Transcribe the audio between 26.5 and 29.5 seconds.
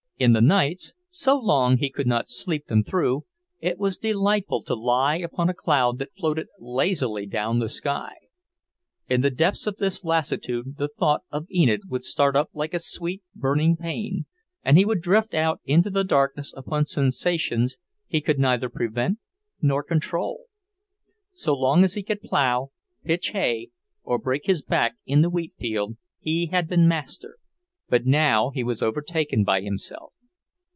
had been master; but now he was overtaken